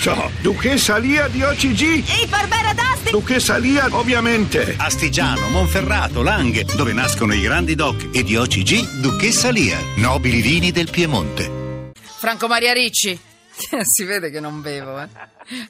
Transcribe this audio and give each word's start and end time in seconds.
so. 0.00 0.30
Duchessa 0.40 0.96
Lia 0.96 1.28
di 1.28 1.42
OCG. 1.42 2.04
E 2.22 2.26
Barbera 2.26 2.72
d'Asti! 2.72 3.10
Duchessa 3.10 3.58
Lia, 3.58 3.86
ovviamente. 3.90 4.74
Astigiano, 4.78 5.48
Monferrato, 5.48 6.22
Langhe, 6.22 6.64
dove 6.74 6.92
nascono 6.92 7.34
i 7.34 7.40
grandi 7.40 7.74
doc 7.74 8.08
e 8.12 8.22
di 8.22 8.36
OCG 8.36 9.00
Duchessa 9.00 9.50
Lia, 9.50 9.78
nobili 9.96 10.40
vini 10.40 10.70
del 10.70 10.90
Piemonte. 10.90 11.92
Franco 12.18 12.48
Maria 12.48 12.72
Ricci. 12.72 13.29
si 13.84 14.04
vede 14.04 14.30
che 14.30 14.40
non 14.40 14.60
bevo, 14.60 15.00
eh. 15.00 15.08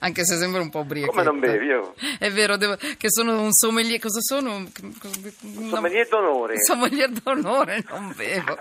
Anche 0.00 0.24
se 0.26 0.36
sembra 0.36 0.60
un 0.60 0.68
po' 0.70 0.80
ubriaco. 0.80 1.10
Come 1.12 1.22
non 1.24 1.38
bevi? 1.40 1.66
Io? 1.66 1.94
È 2.18 2.30
vero, 2.30 2.56
devo- 2.56 2.76
che 2.76 3.10
sono 3.10 3.40
un 3.40 3.52
sommelier. 3.52 3.98
Cosa 3.98 4.20
sono? 4.20 4.56
Un 4.56 5.68
sommelier 5.70 6.06
d'onore. 6.08 6.62
Sommelier 6.62 7.08
d'onore, 7.10 7.82
non 7.88 8.12
bevo. 8.16 8.58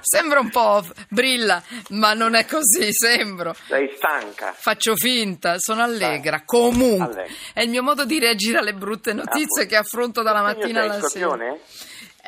Sembra 0.00 0.40
un 0.40 0.48
po' 0.50 0.84
brilla, 1.08 1.62
ma 1.90 2.14
non 2.14 2.34
è 2.34 2.46
così, 2.46 2.88
sembro. 2.92 3.54
Sei 3.66 3.92
stanca. 3.96 4.54
Faccio 4.56 4.96
finta, 4.96 5.56
sono 5.58 5.82
allegra. 5.82 6.42
Comunque, 6.44 7.04
Allegra. 7.04 7.34
è 7.52 7.60
il 7.62 7.68
mio 7.70 7.82
modo 7.82 8.04
di 8.04 8.18
reagire 8.18 8.58
alle 8.58 8.72
brutte 8.74 9.12
notizie 9.12 9.64
Ah, 9.64 9.66
che 9.66 9.76
affronto 9.76 10.22
dalla 10.22 10.42
mattina 10.42 10.82
alla 10.82 10.94
sera. 10.94 11.08
scorpione? 11.08 11.60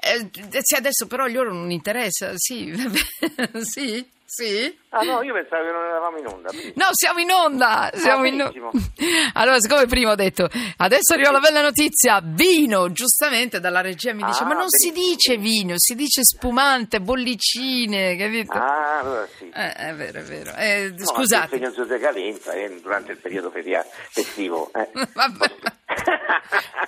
Eh, 0.04 0.28
sì, 0.62 0.74
adesso 0.74 1.06
però 1.06 1.24
a 1.24 1.28
loro 1.28 1.52
non 1.54 1.70
interessa. 1.70 2.32
Sì, 2.34 2.74
sì, 3.62 4.04
sì. 4.34 4.78
Ah 4.88 5.02
no, 5.02 5.22
io 5.22 5.32
pensavo 5.34 5.62
che 5.64 5.70
non 5.72 5.84
eravamo 5.84 6.18
in 6.18 6.26
onda. 6.26 6.48
quindi- 6.50 6.72
No, 6.76 6.86
siamo 6.92 7.18
in 7.20 7.30
onda! 7.30 7.90
Siamo 7.94 8.24
in 8.24 8.36
benissimo. 8.38 8.70
onda. 8.72 8.80
Allora, 9.34 9.58
siccome 9.60 9.86
prima 9.86 10.10
ho 10.12 10.14
detto 10.14 10.48
adesso 10.78 11.12
arriva 11.14 11.30
la 11.30 11.40
bella 11.40 11.60
notizia, 11.62 12.20
vino, 12.22 12.90
giustamente 12.92 13.60
dalla 13.60 13.80
regia 13.80 14.12
mi 14.14 14.22
dice: 14.24 14.42
Ah, 14.42 14.46
Ma 14.46 14.54
non 14.54 14.66
si 14.68 14.90
benissimo. 14.90 15.14
dice 15.14 15.36
vino, 15.36 15.74
si 15.76 15.94
dice 15.94 16.22
spumante, 16.24 17.00
bollicine, 17.00 18.16
capito? 18.16 18.52
Ah, 18.52 18.98
allora 19.00 19.28
sì. 19.38 19.50
Eh, 19.54 19.72
è 19.72 19.94
vero, 19.94 20.18
è 20.20 20.22
vero. 20.22 20.52
Eh, 20.56 20.94
No, 20.96 21.04
scusate. 21.06 21.56
Il 21.56 21.62
segno 21.72 21.84
di 21.84 21.88
decadenza 21.90 22.52
eh, 22.52 22.80
durante 22.80 23.12
il 23.12 23.18
periodo 23.18 23.50
feria- 23.50 23.84
festivo. 24.10 24.70
eh. 24.74 24.88
Vabbè. 25.14 25.50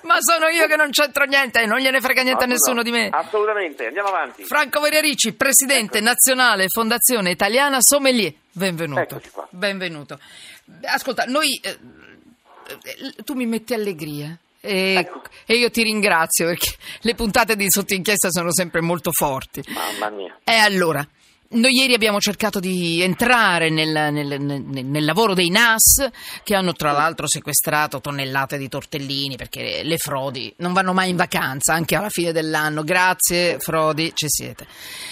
Ma 0.04 0.16
sono 0.20 0.48
io 0.48 0.66
che 0.66 0.76
non 0.76 0.90
c'entro 0.90 1.24
niente, 1.24 1.64
non 1.66 1.78
gliene 1.78 2.00
frega 2.00 2.22
niente 2.22 2.44
a 2.44 2.46
No, 2.46 2.52
no, 2.52 2.58
nessuno 2.58 2.76
no. 2.76 2.82
di 2.82 2.90
me. 2.90 3.08
Assolutamente, 3.10 3.86
andiamo 3.86 4.08
avanti. 4.08 4.44
Franco 4.44 4.80
Veriarici, 4.80 5.32
presidente 5.32 6.00
nazionale 6.00 6.68
Fondazione 6.68 7.30
Italiana 7.30 7.78
Sommelier. 7.80 8.32
Benvenuto. 8.52 9.00
Eccoci. 9.00 9.30
Benvenuto. 9.50 10.18
Ascolta, 10.84 11.24
noi 11.24 11.58
eh, 11.62 11.78
eh, 12.82 13.14
tu 13.24 13.34
mi 13.34 13.46
metti 13.46 13.72
allegria. 13.74 14.36
E, 14.60 14.94
Ecco. 14.96 15.22
e 15.44 15.56
io 15.56 15.70
ti 15.70 15.82
ringrazio 15.82 16.46
perché 16.46 16.70
le 17.00 17.14
puntate 17.14 17.54
di 17.54 17.70
sotto 17.70 17.92
inchiesta 17.92 18.28
sono 18.30 18.50
sempre 18.52 18.80
molto 18.80 19.10
forti. 19.12 19.62
Mamma 19.68 20.08
mia. 20.10 20.38
E 20.42 20.54
allora, 20.56 21.06
noi 21.54 21.74
ieri 21.74 21.94
abbiamo 21.94 22.20
cercato 22.20 22.60
di 22.60 23.00
entrare 23.02 23.70
nel, 23.70 24.12
nel- 24.12 24.40
nel- 24.40 24.84
nel 24.84 25.04
lavoro 25.04 25.34
dei 25.34 25.50
NAS 25.50 26.08
che 26.42 26.54
hanno 26.54 26.72
tra 26.72 26.92
l'altro 26.92 27.26
sequestrato 27.26 28.00
tonnellate 28.00 28.58
di 28.58 28.68
tortellini 28.68 29.36
perché 29.36 29.82
le 29.82 29.96
frodi 29.98 30.52
non 30.58 30.72
vanno 30.72 30.92
mai 30.92 31.10
in 31.10 31.16
vacanza 31.16 31.72
anche 31.74 31.96
alla 31.96 32.10
fine 32.10 32.32
dell'anno. 32.32 32.82
Grazie 32.82 33.58
Frodi, 33.58 34.12
ci 34.14 34.26
siete. 34.28 34.66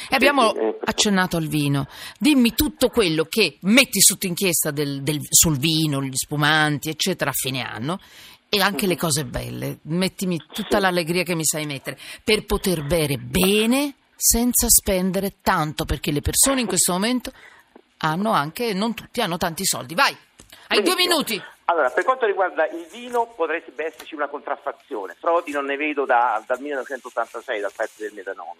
E 0.08 0.14
abbiamo 0.14 0.54
eh. 0.54 0.78
accennato 0.84 1.36
al 1.36 1.46
vino. 1.46 1.86
Dimmi 2.18 2.54
tutto 2.54 2.88
quello 2.88 3.24
che 3.24 3.56
metti 3.62 4.00
sotto 4.00 4.26
inchiesta 4.26 4.70
del- 4.70 5.02
del- 5.02 5.24
sul 5.28 5.58
vino, 5.58 6.02
gli 6.02 6.14
spumanti, 6.14 6.88
eccetera, 6.90 7.30
a 7.30 7.34
fine 7.34 7.62
anno. 7.62 7.98
E 8.54 8.60
anche 8.60 8.86
le 8.86 8.96
cose 8.96 9.24
belle, 9.24 9.78
mettimi 9.84 10.38
tutta 10.52 10.78
l'allegria 10.78 11.22
che 11.22 11.34
mi 11.34 11.42
sai 11.44 11.64
mettere, 11.64 11.98
per 12.22 12.44
poter 12.44 12.84
bere 12.84 13.16
bene 13.16 13.94
senza 14.24 14.68
spendere 14.68 15.38
tanto, 15.42 15.84
perché 15.84 16.12
le 16.12 16.20
persone 16.20 16.60
in 16.60 16.68
questo 16.68 16.92
momento 16.92 17.32
hanno 17.98 18.30
anche, 18.30 18.72
non 18.72 18.94
tutti 18.94 19.20
hanno 19.20 19.36
tanti 19.36 19.64
soldi. 19.64 19.96
Vai, 19.96 20.16
hai 20.68 20.80
due 20.80 20.94
minuti. 20.94 21.42
Allora, 21.64 21.90
per 21.90 22.04
quanto 22.04 22.26
riguarda 22.26 22.68
il 22.68 22.86
vino, 22.92 23.32
potrebbe 23.34 23.86
esserci 23.86 24.14
una 24.14 24.28
contraffazione. 24.28 25.16
Frodi 25.18 25.50
non 25.50 25.64
ne 25.64 25.76
vedo 25.76 26.04
da- 26.04 26.40
dal 26.46 26.60
1986, 26.60 27.60
dal 27.60 27.72
pezzo 27.74 28.02
del 28.02 28.12
metanolo. 28.14 28.58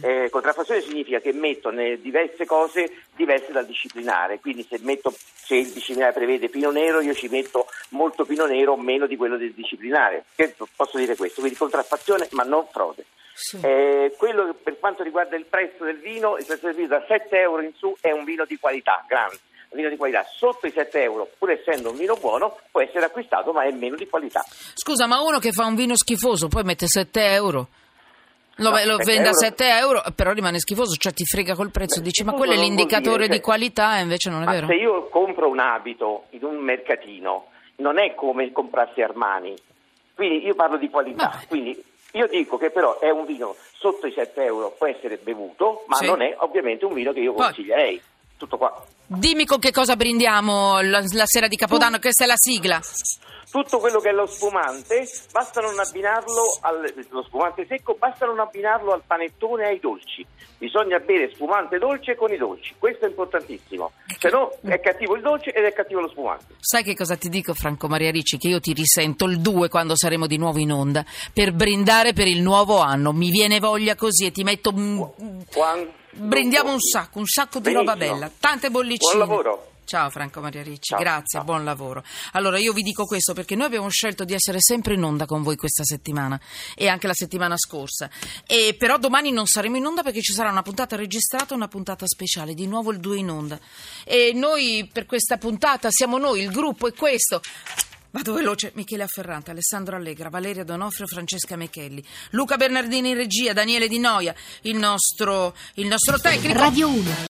Eh, 0.00 0.28
contraffazione 0.30 0.80
significa 0.80 1.20
che 1.20 1.32
metto 1.32 1.70
diverse 1.70 2.46
cose 2.46 3.02
diverse 3.14 3.52
dal 3.52 3.66
disciplinare, 3.66 4.40
quindi 4.40 4.66
se, 4.68 4.78
metto, 4.80 5.14
se 5.34 5.54
il 5.54 5.70
disciplinare 5.70 6.14
prevede 6.14 6.48
pino 6.48 6.70
nero, 6.70 7.00
io 7.00 7.14
ci 7.14 7.28
metto 7.28 7.68
molto 7.90 8.24
pino 8.24 8.46
nero 8.46 8.76
meno 8.76 9.06
di 9.06 9.16
quello 9.16 9.36
del 9.36 9.52
disciplinare. 9.52 10.24
Posso 10.74 10.96
dire 10.98 11.14
questo, 11.14 11.40
quindi 11.40 11.58
contraffazione 11.58 12.26
ma 12.30 12.42
non 12.42 12.66
frode. 12.72 13.04
Sì. 13.38 13.60
Eh, 13.60 14.14
quello 14.16 14.54
per 14.62 14.78
quanto 14.78 15.02
riguarda 15.02 15.36
il 15.36 15.44
prezzo 15.44 15.84
del 15.84 15.98
vino, 15.98 16.38
il 16.38 16.46
prezzo 16.46 16.66
del 16.66 16.74
vino 16.74 16.88
da 16.88 17.04
7 17.06 17.38
euro 17.38 17.60
in 17.60 17.74
su 17.74 17.94
è 18.00 18.10
un 18.10 18.24
vino 18.24 18.46
di 18.46 18.56
qualità, 18.56 19.04
grande, 19.06 19.38
un 19.68 19.76
vino 19.76 19.90
di 19.90 19.96
qualità. 19.98 20.24
Sotto 20.24 20.66
i 20.66 20.70
7 20.70 21.02
euro, 21.02 21.28
pur 21.38 21.50
essendo 21.50 21.90
un 21.90 21.98
vino 21.98 22.16
buono, 22.16 22.56
può 22.70 22.80
essere 22.80 23.04
acquistato 23.04 23.52
ma 23.52 23.64
è 23.64 23.70
meno 23.72 23.94
di 23.94 24.08
qualità. 24.08 24.42
Scusa, 24.72 25.06
ma 25.06 25.20
uno 25.20 25.38
che 25.38 25.52
fa 25.52 25.66
un 25.66 25.74
vino 25.74 25.94
schifoso 25.96 26.48
poi 26.48 26.62
mette 26.62 26.86
7 26.86 27.20
euro? 27.32 27.68
Lo, 28.56 28.70
No, 28.70 28.76
lo 28.86 28.96
7 28.96 29.04
vende 29.04 29.28
a 29.28 29.32
euro. 29.32 29.38
7 29.38 29.68
euro, 29.68 30.02
però 30.14 30.32
rimane 30.32 30.58
schifoso, 30.58 30.96
cioè 30.96 31.12
ti 31.12 31.26
frega 31.26 31.54
col 31.54 31.70
prezzo. 31.70 32.00
Dici, 32.00 32.24
ma 32.24 32.32
quello 32.32 32.54
è 32.54 32.56
l'indicatore 32.56 33.24
dire, 33.24 33.36
di 33.36 33.40
qualità, 33.40 33.98
e 33.98 34.00
invece 34.00 34.30
non 34.30 34.44
è 34.44 34.46
vero. 34.46 34.66
se 34.66 34.74
io 34.76 35.08
compro 35.10 35.46
un 35.50 35.58
abito 35.58 36.24
in 36.30 36.42
un 36.42 36.56
mercatino, 36.56 37.48
non 37.76 37.98
è 37.98 38.14
come 38.14 38.50
comprarsi 38.52 39.02
Armani. 39.02 39.54
Quindi 40.14 40.46
io 40.46 40.54
parlo 40.54 40.78
di 40.78 40.88
qualità. 40.88 41.38
Quindi 41.46 41.78
io 42.12 42.26
dico 42.28 42.56
che 42.56 42.70
però 42.70 42.98
è 42.98 43.10
un 43.10 43.24
vino 43.26 43.54
sotto 43.74 44.06
i 44.06 44.12
7 44.12 44.42
euro, 44.44 44.70
può 44.76 44.86
essere 44.86 45.16
bevuto, 45.18 45.84
ma 45.86 45.96
Sì. 45.96 46.06
non 46.06 46.22
è 46.22 46.34
ovviamente 46.38 46.84
un 46.84 46.94
vino 46.94 47.12
che 47.12 47.20
io 47.20 47.32
Poi- 47.32 47.44
consiglierei. 47.46 48.00
Tutto 48.36 48.56
qua. 48.56 48.84
Dimmi 49.06 49.46
con 49.46 49.58
che 49.58 49.70
cosa 49.70 49.96
brindiamo 49.96 50.80
la, 50.80 51.02
la 51.12 51.26
sera 51.26 51.48
di 51.48 51.56
Capodanno, 51.56 51.98
questa 51.98 52.24
è 52.24 52.26
la 52.26 52.34
sigla. 52.36 52.80
Tutto 53.48 53.78
quello 53.78 54.00
che 54.00 54.10
è 54.10 54.12
lo 54.12 54.26
spumante, 54.26 55.08
basta 55.30 55.60
non 55.60 55.78
abbinarlo 55.78 56.58
al 56.60 56.92
lo 57.10 57.22
spumante 57.22 57.64
secco, 57.66 57.94
basta 57.98 58.26
non 58.26 58.40
abbinarlo 58.40 58.92
al 58.92 59.02
panettone 59.06 59.64
e 59.64 59.66
ai 59.68 59.80
dolci. 59.80 60.26
Bisogna 60.58 60.98
bere 60.98 61.32
spumante 61.32 61.78
dolce 61.78 62.16
con 62.16 62.32
i 62.32 62.36
dolci, 62.36 62.74
questo 62.76 63.06
è 63.06 63.08
importantissimo. 63.08 63.92
Se 64.18 64.28
no 64.28 64.58
è 64.62 64.80
cattivo 64.80 65.14
il 65.14 65.22
dolce 65.22 65.52
ed 65.52 65.64
è 65.64 65.72
cattivo 65.72 66.00
lo 66.00 66.08
spumante. 66.08 66.56
Sai 66.58 66.82
che 66.82 66.96
cosa 66.96 67.16
ti 67.16 67.28
dico, 67.28 67.54
Franco 67.54 67.86
Maria 67.86 68.10
Ricci? 68.10 68.36
Che 68.36 68.48
io 68.48 68.60
ti 68.60 68.72
risento 68.72 69.26
il 69.26 69.40
2 69.40 69.68
quando 69.68 69.96
saremo 69.96 70.26
di 70.26 70.36
nuovo 70.36 70.58
in 70.58 70.72
onda 70.72 71.04
per 71.32 71.52
brindare 71.52 72.12
per 72.12 72.26
il 72.26 72.42
nuovo 72.42 72.80
anno. 72.80 73.12
Mi 73.12 73.30
viene 73.30 73.60
voglia 73.60 73.94
così 73.94 74.26
e 74.26 74.32
ti 74.32 74.42
metto. 74.42 74.72
Quando 74.72 75.92
Brindiamo 76.16 76.72
un 76.72 76.80
sacco, 76.80 77.18
un 77.18 77.26
sacco 77.26 77.58
di 77.60 77.72
roba 77.72 77.92
Benissimo. 77.94 78.18
bella. 78.20 78.32
Tante 78.38 78.70
bollicine. 78.70 79.24
Buon 79.24 79.28
lavoro. 79.28 79.70
Ciao 79.86 80.10
Franco 80.10 80.40
Maria 80.40 80.64
Ricci, 80.64 80.88
Ciao, 80.94 80.98
grazie, 80.98 81.38
ciao. 81.38 81.44
buon 81.44 81.62
lavoro. 81.64 82.02
Allora 82.32 82.58
io 82.58 82.72
vi 82.72 82.82
dico 82.82 83.04
questo 83.04 83.34
perché 83.34 83.54
noi 83.54 83.66
abbiamo 83.66 83.88
scelto 83.88 84.24
di 84.24 84.34
essere 84.34 84.58
sempre 84.60 84.94
in 84.94 85.02
onda 85.04 85.26
con 85.26 85.44
voi 85.44 85.54
questa 85.54 85.84
settimana 85.84 86.40
e 86.74 86.88
anche 86.88 87.06
la 87.06 87.14
settimana 87.14 87.56
scorsa. 87.56 88.10
E 88.48 88.74
però 88.76 88.98
domani 88.98 89.30
non 89.30 89.46
saremo 89.46 89.76
in 89.76 89.86
onda 89.86 90.02
perché 90.02 90.22
ci 90.22 90.32
sarà 90.32 90.50
una 90.50 90.62
puntata 90.62 90.96
registrata 90.96 91.54
e 91.54 91.56
una 91.56 91.68
puntata 91.68 92.04
speciale, 92.04 92.54
di 92.54 92.66
nuovo 92.66 92.90
il 92.90 92.98
2 92.98 93.16
in 93.16 93.30
onda. 93.30 93.60
E 94.02 94.32
noi 94.34 94.90
per 94.92 95.06
questa 95.06 95.38
puntata 95.38 95.86
siamo 95.92 96.18
noi, 96.18 96.40
il 96.40 96.50
gruppo 96.50 96.88
è 96.88 96.92
questo. 96.92 97.40
Vado 98.16 98.32
veloce, 98.32 98.70
Michele 98.76 99.02
Afferrante, 99.02 99.50
Alessandro 99.50 99.94
Allegra, 99.94 100.30
Valeria 100.30 100.64
Donofrio, 100.64 101.06
Francesca 101.06 101.54
Mechelli, 101.54 102.02
Luca 102.30 102.56
Bernardini 102.56 103.10
in 103.10 103.14
regia, 103.14 103.52
Daniele 103.52 103.88
Di 103.88 103.98
Noia, 103.98 104.34
il 104.62 104.76
nostro, 104.76 105.54
il 105.74 105.86
nostro 105.86 106.18
tecnico. 106.18 106.58
Radio 106.58 106.88
1 106.88 107.16